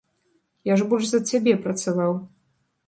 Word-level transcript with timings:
Я 0.71 0.77
ж 0.79 0.89
больш 0.93 1.05
за 1.11 1.21
цябе 1.31 1.53
працаваў. 1.69 2.13